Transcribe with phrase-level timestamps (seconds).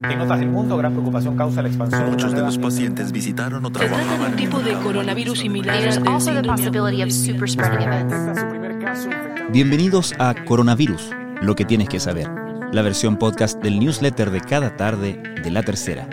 [0.00, 2.08] En otras del mundo, gran preocupación causa la expansión.
[2.08, 6.86] Muchos de los pacientes visitaron o Se trata de un tipo de coronavirus similar infectado.
[9.50, 11.10] Bienvenidos a Coronavirus,
[11.42, 12.30] lo que tienes que saber,
[12.70, 16.08] la versión podcast del newsletter de cada tarde de La Tercera,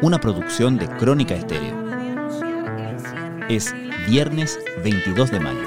[0.00, 1.76] una producción de Crónica Estéreo.
[3.50, 3.74] Es
[4.08, 5.66] viernes 22 de mayo.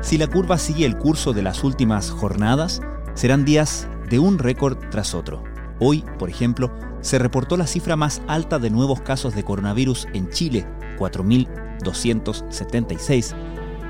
[0.00, 2.82] Si la curva sigue el curso de las últimas jornadas,
[3.14, 5.53] serán días de un récord tras otro.
[5.80, 6.70] Hoy, por ejemplo,
[7.00, 10.66] se reportó la cifra más alta de nuevos casos de coronavirus en Chile,
[10.98, 13.34] 4.276,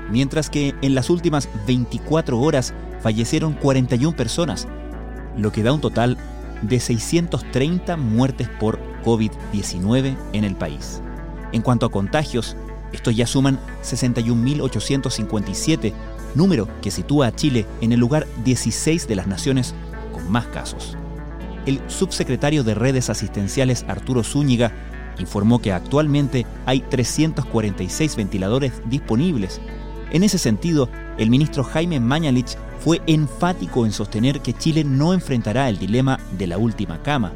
[0.09, 4.69] mientras que en las últimas 24 horas fallecieron 41 personas,
[5.37, 6.17] lo que da un total
[6.61, 11.01] de 630 muertes por COVID-19 en el país.
[11.51, 12.57] En cuanto a contagios,
[12.91, 15.93] estos ya suman 61.857,
[16.33, 19.75] número que sitúa a Chile en el lugar 16 de las naciones
[20.11, 20.97] con más casos.
[21.65, 24.71] El subsecretario de Redes Asistenciales Arturo Zúñiga
[25.17, 29.59] informó que actualmente hay 346 ventiladores disponibles.
[30.11, 35.67] En ese sentido, el ministro Jaime Mañalich fue enfático en sostener que Chile no enfrentará
[35.69, 37.31] el dilema de la última cama.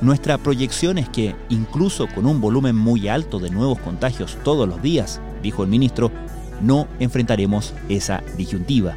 [0.00, 4.82] Nuestra proyección es que, incluso con un volumen muy alto de nuevos contagios todos los
[4.82, 6.12] días, dijo el ministro,
[6.60, 8.94] no enfrentaremos esa disyuntiva.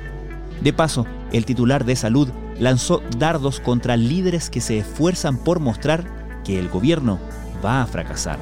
[0.61, 2.29] De paso, el titular de salud
[2.59, 6.05] lanzó dardos contra líderes que se esfuerzan por mostrar
[6.43, 7.19] que el gobierno
[7.63, 8.39] va a fracasar.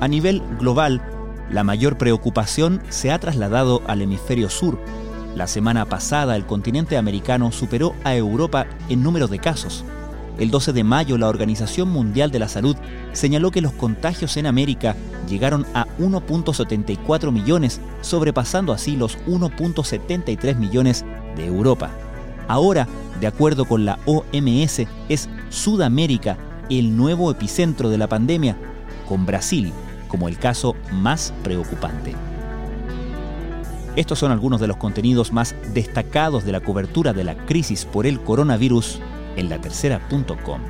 [0.00, 1.02] A nivel global,
[1.50, 4.78] la mayor preocupación se ha trasladado al hemisferio sur.
[5.34, 9.84] La semana pasada el continente americano superó a Europa en número de casos.
[10.38, 12.76] El 12 de mayo la Organización Mundial de la Salud
[13.12, 14.96] señaló que los contagios en América
[15.28, 21.04] llegaron a 1.74 millones, sobrepasando así los 1.73 millones
[21.36, 21.90] de Europa.
[22.50, 22.88] Ahora,
[23.20, 26.36] de acuerdo con la OMS, es Sudamérica
[26.68, 28.56] el nuevo epicentro de la pandemia,
[29.08, 29.72] con Brasil
[30.08, 32.12] como el caso más preocupante.
[33.94, 38.04] Estos son algunos de los contenidos más destacados de la cobertura de la crisis por
[38.04, 38.98] el coronavirus
[39.36, 40.60] en latercera.com.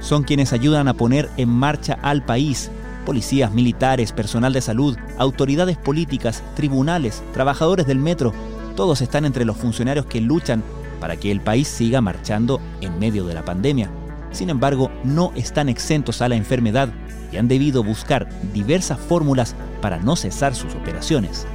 [0.00, 2.68] Son quienes ayudan a poner en marcha al país,
[3.06, 8.34] policías, militares, personal de salud, autoridades políticas, tribunales, trabajadores del metro,
[8.76, 10.62] todos están entre los funcionarios que luchan
[11.00, 13.90] para que el país siga marchando en medio de la pandemia.
[14.32, 16.90] Sin embargo, no están exentos a la enfermedad
[17.32, 21.46] y han debido buscar diversas fórmulas para no cesar sus operaciones.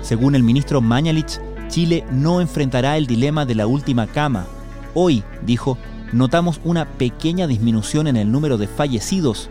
[0.00, 4.46] Según el ministro Mañalich, Chile no enfrentará el dilema de la última cama.
[4.94, 5.78] Hoy, dijo,
[6.12, 9.50] notamos una pequeña disminución en el número de fallecidos.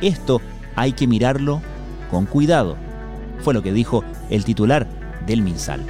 [0.00, 0.40] Esto
[0.76, 1.60] hay que mirarlo
[2.10, 2.76] con cuidado,
[3.40, 5.84] fue lo que dijo el titular del MinSal.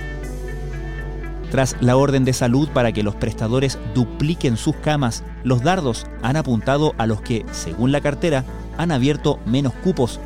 [1.50, 6.36] Tras la orden de salud para que los prestadores dupliquen sus camas, los dardos han
[6.36, 8.44] apuntado a los que, según la cartera,
[8.76, 10.18] han abierto menos cupos.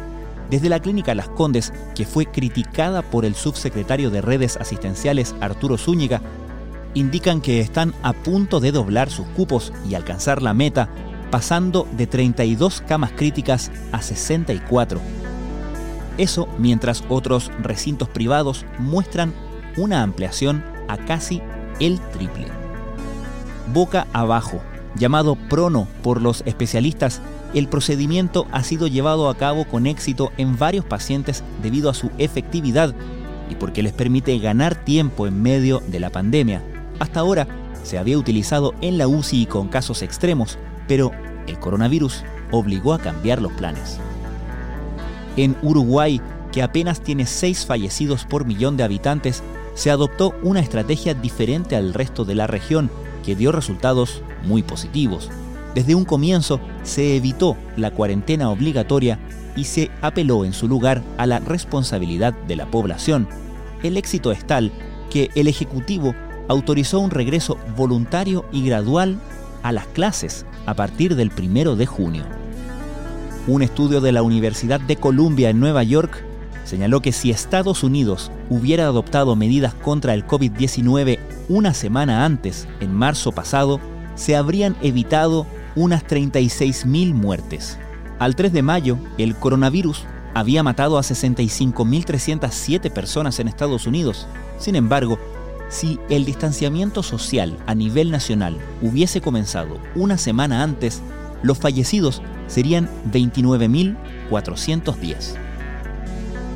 [0.50, 5.76] Desde la clínica Las Condes, que fue criticada por el subsecretario de redes asistenciales Arturo
[5.76, 6.22] Zúñiga,
[6.94, 10.88] indican que están a punto de doblar sus cupos y alcanzar la meta,
[11.30, 14.98] pasando de 32 camas críticas a 64.
[16.18, 19.32] Eso mientras otros recintos privados muestran
[19.76, 21.40] una ampliación a casi
[21.80, 22.48] el triple.
[23.72, 24.60] Boca abajo,
[24.96, 27.22] llamado prono por los especialistas,
[27.54, 32.10] el procedimiento ha sido llevado a cabo con éxito en varios pacientes debido a su
[32.18, 32.94] efectividad
[33.48, 36.62] y porque les permite ganar tiempo en medio de la pandemia.
[36.98, 37.46] Hasta ahora
[37.82, 41.12] se había utilizado en la UCI con casos extremos, pero
[41.46, 43.98] el coronavirus obligó a cambiar los planes.
[45.38, 49.44] En Uruguay, que apenas tiene 6 fallecidos por millón de habitantes,
[49.74, 52.90] se adoptó una estrategia diferente al resto de la región
[53.24, 55.30] que dio resultados muy positivos.
[55.76, 59.20] Desde un comienzo se evitó la cuarentena obligatoria
[59.54, 63.28] y se apeló en su lugar a la responsabilidad de la población.
[63.84, 64.72] El éxito es tal
[65.08, 66.16] que el Ejecutivo
[66.48, 69.20] autorizó un regreso voluntario y gradual
[69.62, 72.37] a las clases a partir del primero de junio.
[73.48, 76.22] Un estudio de la Universidad de Columbia en Nueva York
[76.64, 81.18] señaló que si Estados Unidos hubiera adoptado medidas contra el COVID-19
[81.48, 83.80] una semana antes, en marzo pasado,
[84.16, 85.46] se habrían evitado
[85.76, 87.78] unas 36.000 muertes.
[88.18, 90.04] Al 3 de mayo, el coronavirus
[90.34, 94.26] había matado a 65.307 personas en Estados Unidos.
[94.58, 95.18] Sin embargo,
[95.70, 101.00] si el distanciamiento social a nivel nacional hubiese comenzado una semana antes,
[101.42, 105.36] los fallecidos serían 29.410.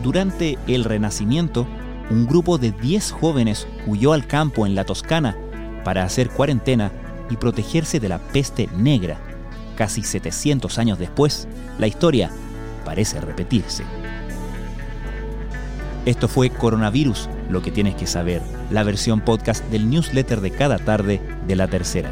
[0.03, 1.67] Durante el Renacimiento,
[2.11, 5.37] un grupo de 10 jóvenes huyó al campo en la Toscana
[5.85, 6.91] para hacer cuarentena
[7.31, 9.19] y protegerse de la peste negra.
[9.77, 11.47] Casi 700 años después,
[11.79, 12.31] la historia
[12.85, 13.85] parece repetirse.
[16.05, 20.79] Esto fue Coronavirus, lo que tienes que saber, la versión podcast del newsletter de cada
[20.79, 22.11] tarde de la tercera.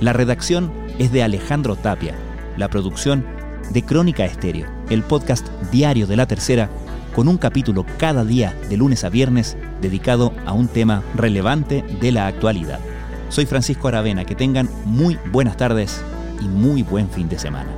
[0.00, 2.14] La redacción es de Alejandro Tapia,
[2.56, 3.24] la producción
[3.70, 6.70] de Crónica Estéreo, el podcast diario de la tercera,
[7.14, 12.12] con un capítulo cada día de lunes a viernes dedicado a un tema relevante de
[12.12, 12.80] la actualidad.
[13.28, 16.02] Soy Francisco Aravena, que tengan muy buenas tardes
[16.40, 17.70] y muy buen fin de semana.